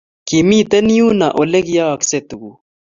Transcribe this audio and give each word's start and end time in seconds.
kimito 0.27 0.77
yu 0.97 1.07
noe 1.19 1.35
ole 1.41 1.59
kiyaaksae 1.67 2.19
tuguk 2.29 2.57